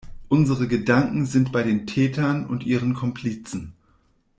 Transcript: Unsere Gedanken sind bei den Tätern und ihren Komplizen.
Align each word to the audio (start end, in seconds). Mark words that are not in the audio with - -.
Unsere 0.29 0.67
Gedanken 0.67 1.27
sind 1.27 1.51
bei 1.51 1.61
den 1.61 1.85
Tätern 1.85 2.47
und 2.47 2.65
ihren 2.65 2.95
Komplizen. 2.95 3.73